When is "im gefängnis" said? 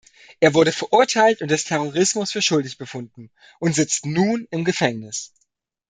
4.49-5.31